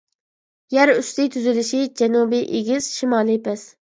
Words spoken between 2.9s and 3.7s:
شىمالى پەس.